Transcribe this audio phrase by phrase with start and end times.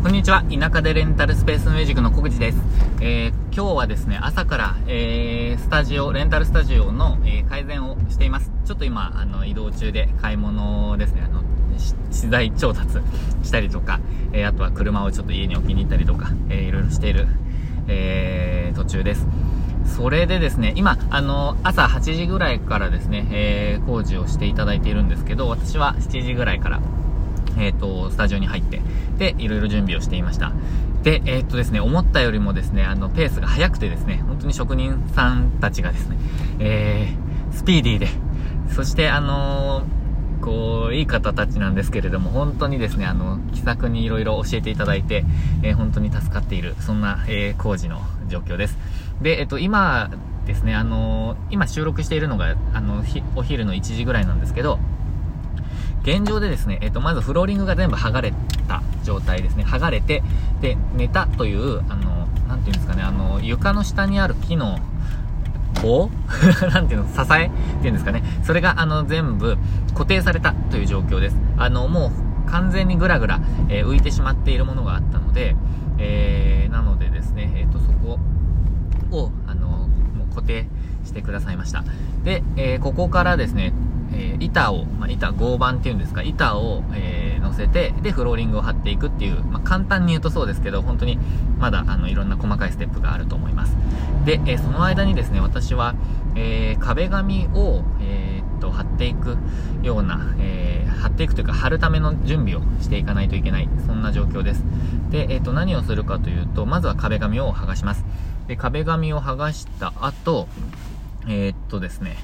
[0.00, 0.44] こんにちは。
[0.44, 2.58] 田舎でレンタルスペースミュージックの小口です。
[3.00, 8.52] えー、今日はですね、朝から、えー、スタジオ、レンタルスタジオの、えー、改善をしています。
[8.64, 11.42] ちょっと今、あの、移動中で買い物ですね、あの、
[12.12, 12.98] 資材調達
[13.42, 13.98] したりとか、
[14.32, 17.26] え、あとは車をちょっと家に置きに行ったりとか、えー、いろいろしている、
[17.88, 19.26] え、途中です。
[19.84, 26.80] それでですね、今、あの、朝8時ぐらいからですね、え、工事をしていただいているんですけど、私は7時ぐらいから、
[27.58, 28.80] えっ、ー、と、スタジオに入って、
[29.18, 30.52] で、いろいろ準備をしていました。
[31.02, 36.16] で、えー、とですね、思ったよりもですね、あの、ペースが速くてですね、本当に職人さんたちがですね、
[36.58, 38.08] えー、スピーディーで、
[38.74, 39.82] そして、あの、
[40.40, 45.24] こう、いい方たちなんですけれども、本当にですね、あの、気さくにいろいろ教えていただいて、
[45.62, 48.78] えー、本当に助かっている、そんな、えー、工事の状況です。
[49.22, 50.10] で、えっと、今
[50.48, 53.04] ですね、あの今収録しているのが、あの、
[53.36, 54.78] お昼の1時ぐらいなんですけど、
[56.02, 58.32] 現状でですね、えっ、と、まずフローリングが全部剥がれ
[58.66, 59.64] た状態ですね。
[59.64, 60.22] 剥がれて、
[60.60, 64.78] で、寝たという、あの、なんていうんですかね、あの、床の下にある木の
[65.82, 66.10] 棒？
[66.72, 68.22] なんていうの支えっていうんですかね。
[68.42, 69.58] それが、あの、全部
[69.92, 71.36] 固定されたという状況です。
[71.56, 72.10] あの、も
[72.46, 75.56] う完全にぐらぐら、えー、浮いてしまっているものがあったので、
[75.98, 78.18] えー、なのでですね、えっ、ー、と、そこ
[79.10, 80.66] を、あの、もう固定
[81.04, 81.84] してくださいました。
[82.24, 83.72] で、えー、ここからですね、
[84.12, 91.18] えー、板を、まあ、板、合板っていうんですか、板を、えー、乗せて、で、フローリングを張っていくっていう、まあ、簡単に言うとそうですけど、本当に、
[91.58, 93.76] まだ、あの、いろんな細かいステップがあると思います。
[94.24, 95.94] で、えー、その間にですね、私は、
[96.34, 99.36] えー、壁紙を、えー、っと、貼っていく
[99.82, 104.64] ような、えー、貼っていくというか、貼るための準備をしていかないといけない、そんな状況です。
[105.10, 108.04] で、えー、っと、何をするかというと、まずは壁紙を剥がします。
[108.46, 110.48] で、壁紙を剥がした後、
[111.26, 112.16] えー、っとですね、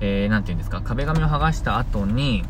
[0.00, 2.44] えー、なんて言うんですか、壁紙を剥がした後に、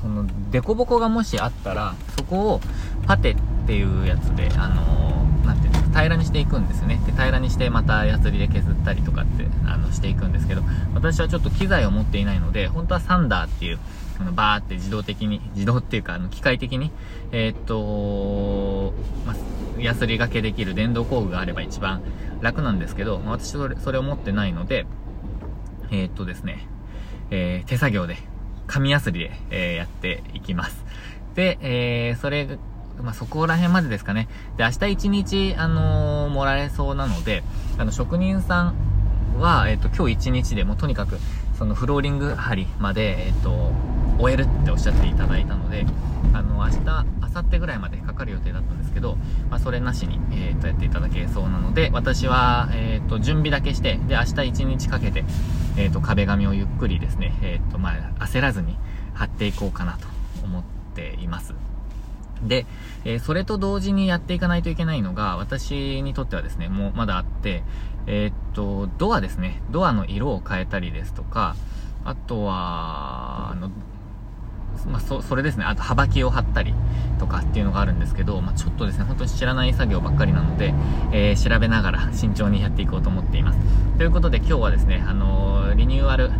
[0.00, 2.60] その、凸凹がもしあったら、そこを、
[3.06, 7.00] パテっていうやつで、あのー、なんていうんですか、平らにしていくんですね。
[7.06, 10.62] で、平らにして、また、ヤスリで削ったりとかって、あの、していくんですけど、
[10.94, 13.78] 私はちょっと機材を持っていないので、本当はサンダーっていう、
[14.20, 16.90] あの、バーって自動的に、自動っていうか、あの、機械的に、
[17.30, 18.92] えー、っと、
[19.26, 19.34] ま
[19.78, 22.02] ヤスリがけできる電動工具があれば一番
[22.40, 24.86] 楽なんですけど、まあ私それ、それを持ってないので、
[25.90, 26.66] えー、っとですね、
[27.34, 28.18] えー、手作業で、
[28.66, 30.84] 紙やすりで、えー、やっていきます。
[31.34, 32.58] で、えー、それ、
[33.00, 34.28] まあ、そこら辺までですかね。
[34.58, 37.42] で、明日一日、あの、もらえそうなので、
[37.78, 38.74] あの、職人さん
[39.40, 41.18] は、えっ、と、今日一日でもとにかく、
[41.58, 43.72] そのフローリング張りまで、えっ、と、
[44.18, 45.86] 終えるっておっしゃっていただいたので、
[46.32, 46.78] あの、明日、
[47.20, 49.16] 明後日ぐらいまでかかる予定だったんですけど、
[49.50, 55.24] まあ、それなしに、えっ、と、やっていただけそうなので、私は、えっ、と、準備だけして、で、明日一日かけて、
[55.76, 58.76] えっ、ー、と、壁紙をゆっくりですね、えっ、ー、と、まあ、焦らずに
[59.14, 60.06] 貼っていこうかなと
[60.44, 60.62] 思っ
[60.94, 61.54] ています。
[62.42, 62.66] で、
[63.04, 67.62] えー、それと同時にやっていかないといけないのが、私にとってはですね、もうまだあって、
[68.06, 69.62] えっと、ドアですね。
[69.70, 71.54] ドアの色を変えたりですとか、
[72.04, 73.70] あとは、あの、
[74.86, 75.64] まあ、そ、それですね。
[75.64, 76.74] あと、幅木を張ったり
[77.18, 80.74] とかっていうのがあるんですけど、まあ、ちょっとですね、本当に知らない作業ばっかりなので、
[81.12, 83.58] えー、調べながら慎重にやっていこうと思っています。
[83.98, 86.30] ということで今日はですね、あのー、リニューアル、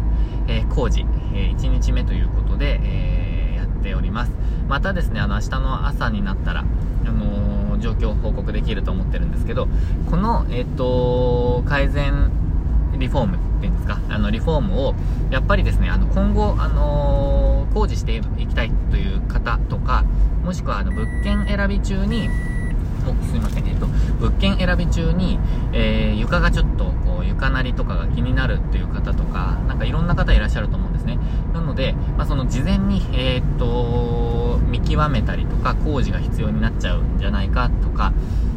[0.49, 4.33] えー、工事、え1日目ということで、えやっております。
[4.69, 6.65] またですね、あの、明日の朝になったら、
[7.05, 9.69] あの状況を報告できると思ってるんですけど、
[10.11, 12.31] この、えっ、と、改善
[12.99, 13.52] リフォーム
[13.83, 14.95] ですか、あの、リフォームを、
[15.31, 20.05] やっぱりですね、あの、今後、あのー、工事していきたいという方とか、
[20.45, 22.29] もしくは、あの、物件選び中に、
[23.11, 23.87] お、すいません、えっと、
[24.21, 25.39] 物件選び中に、
[25.73, 31.19] えー、床がちょっと、こう、床なりとかが気になるっていう方とか、なんかいろんな方いらっしゃると思うんですね。
[31.53, 38.13] なので、まあ、その事前に、えー、っと、見極めたりとか、工事が必要になっちゃうんじゃないかとか、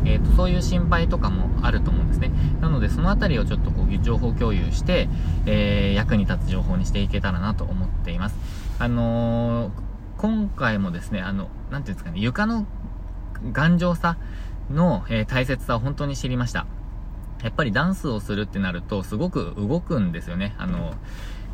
[0.05, 2.31] えー、と、そういう心配とかもあると思うんですね。
[2.61, 5.09] なので、そのあたりをちょっとこう、情報共有して、
[5.45, 8.37] えー、役に立つ情報にしていけたらなと思っています。
[8.79, 9.71] あのー、
[10.17, 12.65] 今回もですね、あの、なんていうんですかね、床の
[13.51, 14.17] 頑丈さ
[14.69, 16.65] の、えー、大切さを本当に知りました。
[17.43, 20.55] やっぱりダンスをするってなると、すごく動くんですよね。
[20.57, 20.93] あの、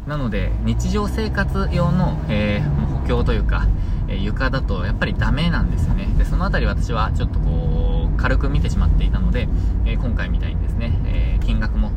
[0.07, 3.67] なので、日常生活用の、えー、補強というか、
[4.07, 6.07] えー、床だとやっぱりダメなんですよね。
[6.17, 9.47] で、そのあたり私はちょっとこう、軽く見てしまっていたので、
[9.85, 11.91] えー、今回みたいにですね、え金額も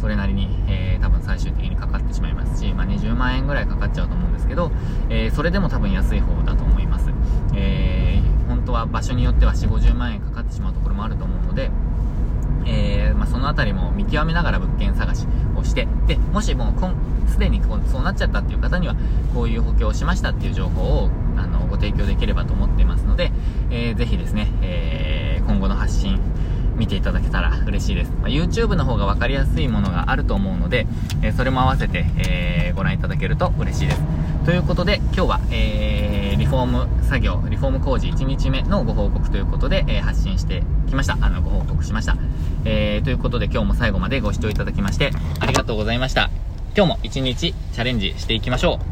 [0.00, 4.70] それなりに、え多分最終的にかかってしまいますし、まあ、20万円ぐらいかかっちゃうと思うんですけど、
[5.10, 7.10] えそれでも多分安い方だと思います。
[7.54, 7.91] え
[8.72, 11.70] 本当は場所によっては4、50万円かかってしまうところもあると思うので、
[12.64, 18.96] えー、まあ、そのあたりも見極めながら物件探しをして、で、もしもう、すでにこうそうなっちゃったっていう方には、
[19.34, 23.30] こういう補強をしましたっていう情報を、あの、ご提供できればと思っていますので、
[23.70, 26.18] えー、ぜひですね、えー、今後の発信、
[26.74, 28.12] 見ていただけたら嬉しいです。
[28.22, 30.86] まあ、YouTube の方が分かりやすいものがあると思うので、
[31.20, 34.02] えー、それも合わせて、えー、ご覧いただけると嬉しいです。
[34.46, 36.11] ということで、今日は、えー、
[36.42, 41.16] リフォーム作業、リフォーム工事1日目のご報告ということで、えー、発信してきました。
[41.20, 42.16] あの、ご報告しました。
[42.64, 46.30] えー、ということで今日も最後までご視聴いただきまして、ありがとうございました。
[46.76, 48.91] 今日も一日チャレンジしていきましょう。